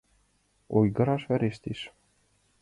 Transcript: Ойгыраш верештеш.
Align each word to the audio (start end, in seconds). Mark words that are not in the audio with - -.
Ойгыраш 0.77 1.21
верештеш. 1.29 1.79